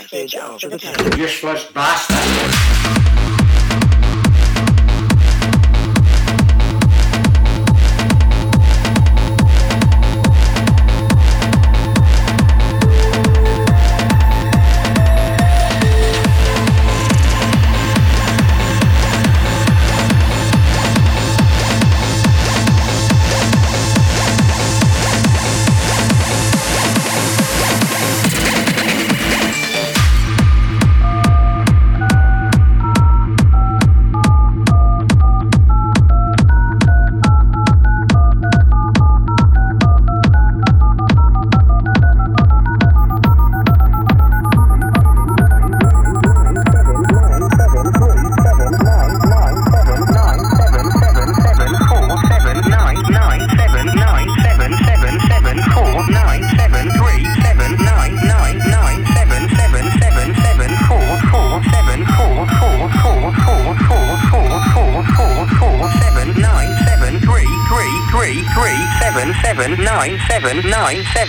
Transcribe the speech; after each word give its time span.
message 0.00 0.34
after 0.34 0.68
the 0.68 0.78
to 0.78 1.10
bust 1.44 1.74
bastard! 1.74 3.19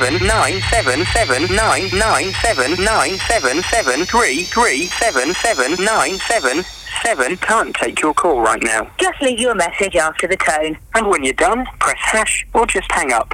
Seven 0.01 0.27
nine 0.27 0.59
seven 0.61 1.05
seven 1.13 1.55
nine 1.55 1.87
nine 1.93 2.31
seven 2.41 2.71
nine 2.83 3.11
seven 3.29 3.61
seven 3.61 4.03
three 4.05 4.41
three 4.45 4.87
seven 4.87 5.31
seven 5.35 5.75
nine 5.85 6.17
seven 6.17 6.63
seven 7.03 7.37
can't 7.37 7.75
take 7.75 8.01
your 8.01 8.11
call 8.11 8.41
right 8.41 8.63
now. 8.63 8.89
Just 8.97 9.21
leave 9.21 9.39
your 9.39 9.53
message 9.53 9.95
after 9.95 10.27
the 10.27 10.37
tone. 10.37 10.75
And 10.95 11.07
when 11.07 11.23
you're 11.23 11.33
done, 11.33 11.67
press 11.79 11.99
hash 11.99 12.47
or 12.55 12.65
just 12.65 12.91
hang 12.91 13.11
up. 13.13 13.30